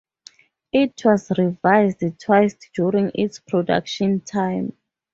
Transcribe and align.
It 0.73 1.03
was 1.05 1.31
revised 1.37 2.03
twice 2.19 2.55
during 2.73 3.11
its 3.13 3.37
production 3.37 4.21
time. 4.21 4.73